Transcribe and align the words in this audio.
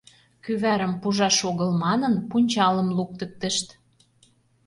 Кӱварым 0.43 0.93
пужаш 1.01 1.37
огыл 1.49 1.69
манын, 1.83 2.13
пунчалым 2.29 2.87
луктыктышт». 2.97 3.67